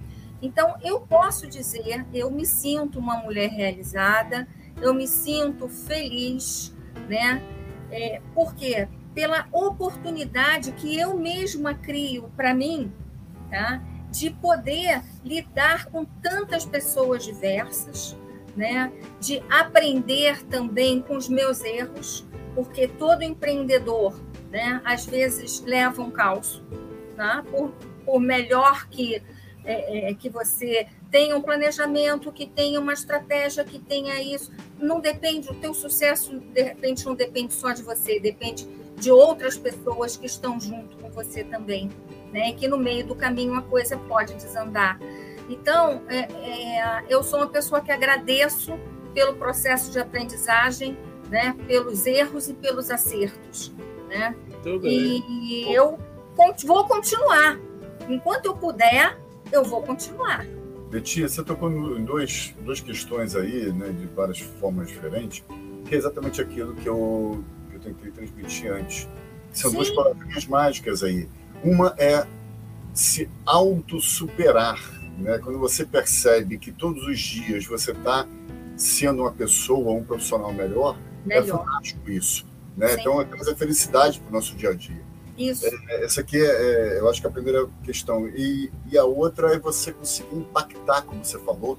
[0.42, 4.46] Então, eu posso dizer, eu me sinto uma mulher realizada,
[4.82, 6.74] eu me sinto feliz,
[7.08, 7.42] né?
[7.90, 8.86] É, por quê?
[9.14, 12.92] Pela oportunidade que eu mesma crio para mim,
[13.50, 13.82] tá?
[14.18, 18.16] De poder lidar com tantas pessoas diversas,
[18.56, 18.90] né?
[19.20, 24.18] de aprender também com os meus erros, porque todo empreendedor,
[24.50, 26.62] né, às vezes, leva um caos.
[27.14, 27.44] Tá?
[27.50, 27.72] Por,
[28.04, 29.22] por melhor que,
[29.64, 35.00] é, é, que você tenha um planejamento, que tenha uma estratégia, que tenha isso, não
[35.00, 38.66] depende, o teu sucesso, de repente, não depende só de você, depende
[38.98, 41.90] de outras pessoas que estão junto com você também
[42.36, 42.52] né?
[42.52, 45.00] Que no meio do caminho a coisa pode desandar.
[45.48, 48.78] Então, é, é, eu sou uma pessoa que agradeço
[49.14, 50.98] pelo processo de aprendizagem,
[51.30, 51.56] né?
[51.66, 53.72] Pelos erros e pelos acertos,
[54.08, 54.36] né?
[54.82, 55.98] E eu
[56.66, 57.58] vou continuar.
[58.06, 59.18] Enquanto eu puder,
[59.50, 60.44] eu vou continuar.
[60.90, 65.42] Betinha, você tocou em dois, duas questões aí, né, de várias formas diferentes,
[65.84, 69.08] que é exatamente aquilo que eu, que eu tentei transmitir antes.
[69.52, 69.76] São Sim.
[69.76, 71.28] duas palavrinhas mágicas aí.
[71.64, 72.26] Uma é
[72.94, 74.80] se auto-superar,
[75.18, 75.38] né?
[75.38, 78.26] quando você percebe que todos os dias você está
[78.76, 81.44] sendo uma pessoa, um profissional melhor, é melhor.
[81.44, 82.46] é fantástico isso.
[82.76, 82.94] Né?
[82.94, 85.00] Então, é trazer felicidade para o nosso dia a dia.
[85.36, 85.66] Isso.
[85.66, 88.26] É, essa aqui é, é, eu acho que é a primeira questão.
[88.28, 91.78] E, e a outra é você conseguir impactar, como você falou,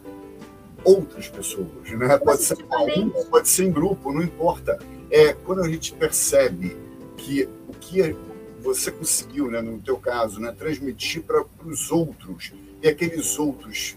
[0.83, 1.67] outras pessoas.
[1.89, 2.17] Né?
[2.17, 2.57] Pode ser
[3.29, 4.77] pode ser em grupo, não importa.
[5.09, 6.77] É quando a gente percebe
[7.15, 8.01] que o que
[8.61, 13.95] você conseguiu, né, no teu caso, né, transmitir para os outros e aqueles outros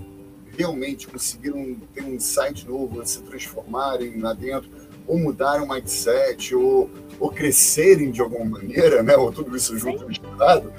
[0.57, 4.71] realmente conseguiram ter um insight novo, se transformarem lá dentro,
[5.07, 10.07] ou mudarem o mindset, ou, ou crescerem de alguma maneira, né, ou tudo isso junto
[10.07, 10.73] misturado,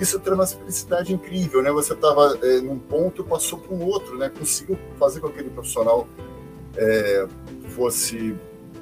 [0.00, 1.70] isso traz uma felicidade incrível, né?
[1.70, 4.28] Você estava é, num ponto e passou para um outro, né?
[4.28, 6.08] Conseguiu fazer com que aquele profissional
[6.76, 7.26] é,
[7.68, 8.34] fosse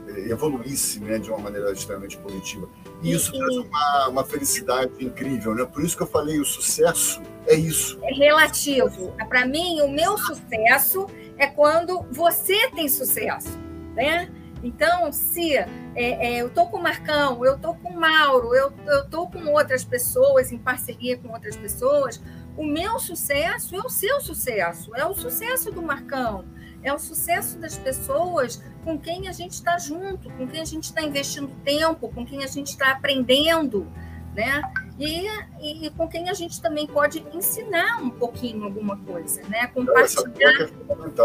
[0.09, 2.67] é, evoluísse, né, de uma maneira extremamente positiva.
[3.03, 5.65] E isso traz uma, uma felicidade incrível, né?
[5.65, 7.99] Por isso que eu falei, o sucesso é isso.
[8.03, 9.13] É relativo.
[9.29, 13.59] Para mim, o meu sucesso é quando você tem sucesso,
[13.95, 14.31] né?
[14.63, 18.73] Então, se é, é, eu estou com o Marcão, eu estou com o Mauro, eu
[19.03, 22.23] estou com outras pessoas, em parceria com outras pessoas,
[22.57, 26.45] o meu sucesso é o seu sucesso, é o sucesso do Marcão,
[26.83, 30.85] é o sucesso das pessoas com quem a gente está junto, com quem a gente
[30.85, 33.87] está investindo tempo, com quem a gente está aprendendo,
[34.35, 34.63] né?
[34.99, 39.67] E, e, com quem a gente também pode ensinar um pouquinho alguma coisa, né?
[39.69, 40.71] Compartilhar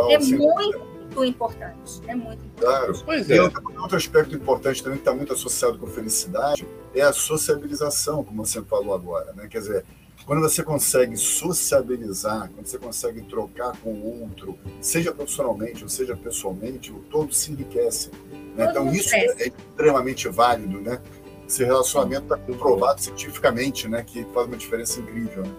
[0.08, 2.60] é, é muito importante, é muito importante.
[2.60, 3.02] Claro.
[3.06, 3.36] Pois é.
[3.36, 8.24] E outro, outro aspecto importante também que está muito associado com felicidade é a sociabilização,
[8.24, 9.48] como você falou agora, né?
[9.48, 9.86] Quer dizer,
[10.28, 16.18] quando você consegue sociabilizar, quando você consegue trocar com o outro, seja profissionalmente ou seja
[16.18, 18.12] pessoalmente, o todo se enriquece.
[18.54, 18.68] Né?
[18.70, 21.02] Então, isso é, é extremamente válido, né?
[21.48, 24.04] Esse relacionamento está comprovado cientificamente, né?
[24.04, 25.44] Que faz uma diferença incrível.
[25.44, 25.52] Né?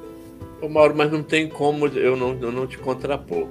[0.61, 3.49] Ô Mauro, mas não tem como eu não, eu não te contrapor.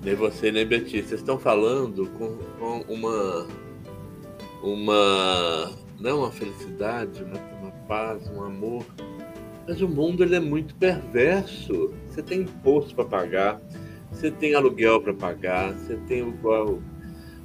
[0.00, 1.02] Nem você, nem Betinho.
[1.02, 3.48] Vocês estão falando com, com uma.
[4.62, 5.72] Uma.
[5.98, 8.84] Não uma felicidade, uma, uma paz, um amor
[9.66, 11.92] mas o mundo ele é muito perverso.
[12.08, 13.60] Você tem imposto para pagar,
[14.10, 16.82] você tem aluguel para pagar, você tem o, o,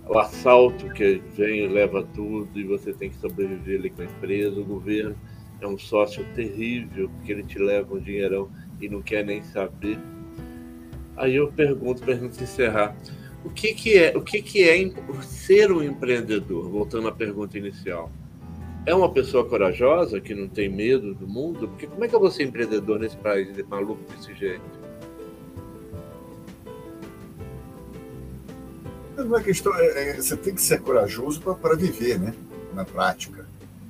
[0.07, 4.05] o assalto que vem e leva tudo e você tem que sobreviver ali com a
[4.05, 5.15] empresa, o governo
[5.59, 9.97] é um sócio terrível, porque ele te leva um dinheirão e não quer nem saber.
[11.15, 12.95] Aí eu pergunto para a gente encerrar,
[13.43, 16.69] o que, que é o que, que é ser um empreendedor?
[16.69, 18.11] Voltando à pergunta inicial,
[18.85, 21.67] é uma pessoa corajosa que não tem medo do mundo?
[21.67, 24.63] Porque como é que eu vou ser empreendedor nesse país maluco desse jeito?
[29.15, 32.33] Não é questão, é, é, você tem que ser corajoso para viver, né?
[32.73, 33.45] Na prática.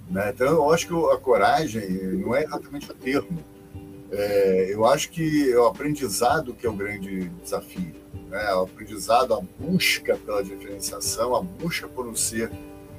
[0.09, 0.29] Né?
[0.33, 3.39] Então, eu acho que a coragem não é exatamente o termo.
[4.11, 7.95] É, eu acho que é o aprendizado que é o grande desafio.
[8.29, 8.53] Né?
[8.55, 12.51] O aprendizado, a busca pela diferenciação, a busca por um ser.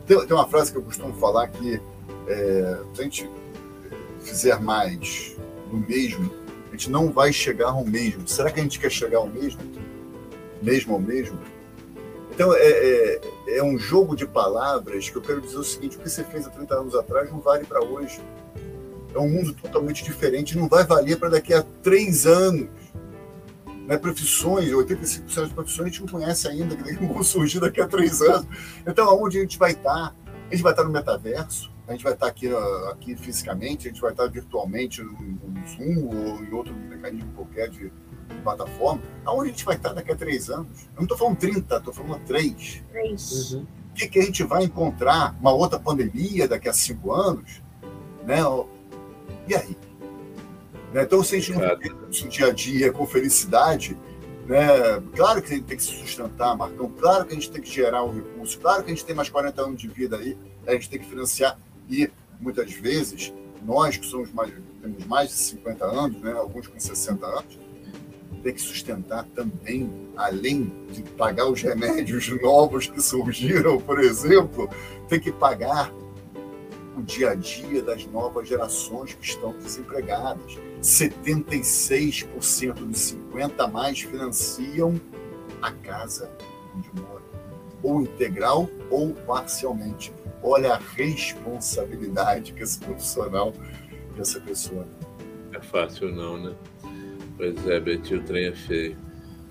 [0.06, 1.80] Tem, tem uma frase que eu costumo falar que
[2.26, 3.30] é, se a gente
[4.20, 5.36] fizer mais
[5.70, 6.30] do mesmo,
[6.68, 8.26] a gente não vai chegar ao mesmo.
[8.26, 9.60] Será que a gente quer chegar ao mesmo?
[10.62, 11.38] Mesmo ao mesmo?
[12.34, 13.20] Então, é, é,
[13.58, 16.46] é, um jogo de palavras que eu quero dizer o seguinte: o que você fez
[16.46, 18.20] há 30 anos atrás não vale para hoje.
[19.14, 22.68] É um mundo totalmente diferente, não vai valer para daqui a três anos.
[23.86, 23.96] Né?
[23.96, 28.20] Profissões, 85% das profissões a gente não conhece ainda, que vão surgir daqui a três
[28.22, 28.46] anos.
[28.86, 30.14] Então, aonde a gente vai estar?
[30.50, 32.48] A gente vai estar no metaverso, a gente vai estar aqui,
[32.90, 37.70] aqui fisicamente, a gente vai estar virtualmente no, no Zoom ou em outro mecanismo qualquer
[37.70, 37.90] de,
[38.42, 40.82] plataforma, aonde a gente vai estar daqui a três anos?
[40.94, 42.82] Eu não estou falando 30, estou falando três.
[42.90, 43.52] Três.
[43.52, 43.62] Uhum.
[43.62, 45.36] O que, que a gente vai encontrar?
[45.40, 47.62] Uma outra pandemia daqui a cinco anos?
[48.24, 48.38] Né?
[49.46, 49.76] E aí?
[50.92, 51.02] Né?
[51.02, 53.96] Então, se a gente não no dia a dia com felicidade,
[54.46, 54.66] né?
[55.14, 57.70] claro que a gente tem que se sustentar, Marcão, claro que a gente tem que
[57.70, 60.72] gerar um recurso, claro que a gente tem mais 40 anos de vida aí, a
[60.72, 61.58] gente tem que financiar.
[61.88, 63.32] E, muitas vezes,
[63.64, 66.32] nós que somos mais, temos mais de 50 anos, né?
[66.32, 67.58] alguns com 60 anos,
[68.42, 74.68] tem que sustentar também, além de pagar os remédios novos que surgiram, por exemplo,
[75.08, 75.92] tem que pagar
[76.96, 80.58] o dia a dia das novas gerações que estão desempregadas.
[80.82, 85.00] 76% dos 50 mais financiam
[85.60, 86.30] a casa
[86.76, 87.22] onde moram,
[87.82, 90.12] ou integral ou parcialmente.
[90.42, 93.52] Olha a responsabilidade que esse profissional,
[94.14, 95.60] que essa pessoa tem.
[95.60, 96.54] É fácil não, né?
[97.36, 98.96] Pois é, Betty, o trem é feio.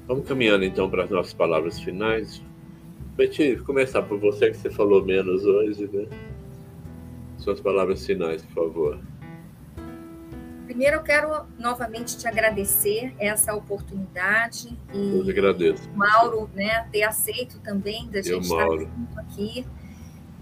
[0.07, 2.41] Vamos caminhando então para as nossas palavras finais.
[3.15, 6.07] Betty, começar por você que você falou menos hoje, né?
[7.41, 8.99] Suas palavras finais, por favor.
[10.65, 15.89] Primeiro, eu quero novamente te agradecer essa oportunidade e eu agradeço.
[15.95, 19.65] Mauro, né, ter aceito também da gente estar junto aqui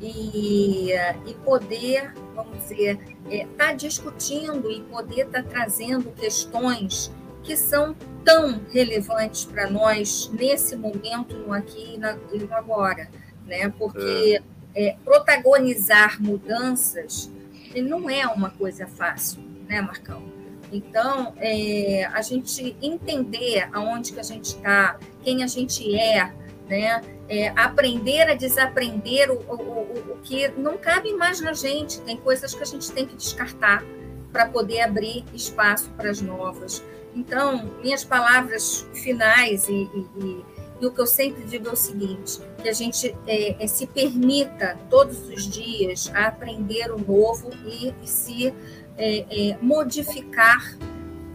[0.02, 0.92] e,
[1.26, 7.12] e poder, vamos dizer, estar é, tá discutindo e poder estar tá trazendo questões
[7.44, 11.98] que são tão relevantes para nós nesse momento, no aqui e
[12.38, 13.10] no agora,
[13.48, 13.70] né?
[13.70, 14.59] Porque é.
[14.80, 17.30] É, protagonizar mudanças
[17.76, 20.24] não é uma coisa fácil, né, Marcão?
[20.72, 26.32] Então, é, a gente entender aonde que a gente está, quem a gente é,
[26.70, 27.02] né?
[27.28, 32.00] É, aprender a desaprender o, o, o, o que não cabe mais na gente.
[32.00, 33.84] Tem coisas que a gente tem que descartar
[34.32, 36.82] para poder abrir espaço para as novas.
[37.13, 40.46] Então, minhas palavras finais e, e, e,
[40.80, 43.88] e, o que eu sempre digo é o seguinte: que a gente é, é, se
[43.88, 48.54] permita todos os dias a aprender o novo e, se
[48.98, 50.78] é, é, modificar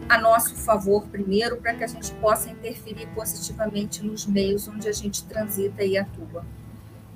[0.07, 4.91] a nosso favor primeiro, para que a gente possa interferir positivamente nos meios onde a
[4.91, 6.45] gente transita e atua.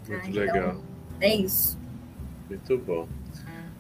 [0.08, 0.82] Muito ah, então, legal.
[1.22, 1.78] É isso.
[2.50, 3.08] Muito bom.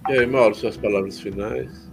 [0.07, 1.88] E aí, Mauro, suas palavras finais?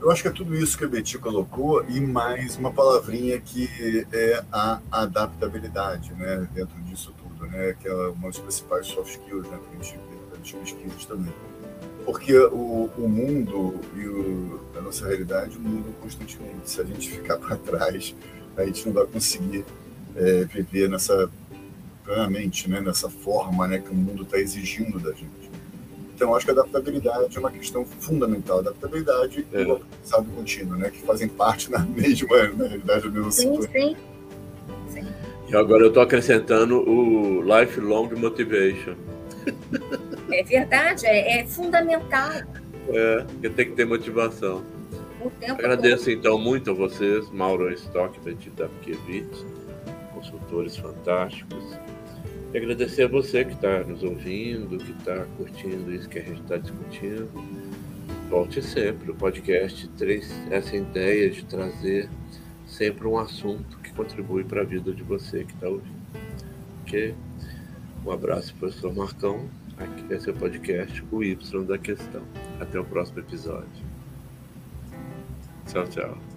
[0.00, 4.06] Eu acho que é tudo isso que a Betty colocou e mais uma palavrinha que
[4.10, 9.46] é a adaptabilidade, né, dentro disso tudo, né, que é uma das principais soft skills,
[9.46, 11.32] né, que a gente vê nas pesquisas também.
[12.06, 16.70] Porque o, o mundo e o, a nossa realidade mudam constantemente.
[16.70, 18.14] Se a gente ficar para trás,
[18.56, 19.66] a gente não vai conseguir
[20.16, 21.30] é, viver nessa
[22.04, 25.49] plenamente, né, nessa forma, né, que o mundo está exigindo da gente.
[26.20, 28.58] Então, acho que a adaptabilidade é uma questão fundamental.
[28.58, 29.62] A adaptabilidade é.
[29.62, 30.90] e o aprendizado contínuo, né?
[30.90, 33.96] Que fazem parte na mesma, na realidade, da mesma sim, sim,
[34.86, 35.06] sim.
[35.48, 38.96] E agora eu estou acrescentando o lifelong motivation.
[40.30, 42.30] É verdade, é, é fundamental.
[42.90, 44.62] É, porque tem que ter motivação.
[45.48, 46.12] Agradeço todo.
[46.12, 49.46] então muito a vocês, Mauro Stock, Betty Dapkiewicz,
[50.12, 51.64] consultores fantásticos.
[52.52, 56.40] E agradecer a você que está nos ouvindo, que está curtindo isso que a gente
[56.42, 57.30] está discutindo.
[58.28, 59.12] Volte sempre.
[59.12, 62.08] O podcast traz essa ideia de trazer
[62.66, 66.00] sempre um assunto que contribui para a vida de você que está ouvindo.
[66.82, 67.14] Ok?
[68.04, 69.48] Um abraço, professor Marcão.
[69.76, 72.22] Aqui é seu podcast, o Y da Questão.
[72.58, 73.84] Até o próximo episódio.
[75.66, 76.29] Tchau, tchau.